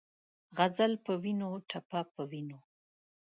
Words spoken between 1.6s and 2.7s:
ټپه پۀ وینو